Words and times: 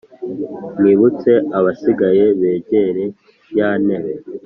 Mwibutse 0.77 1.31
abasigaye 1.57 2.25
begere 2.39 3.05
ya 3.57 3.69
ntebe 3.83 4.13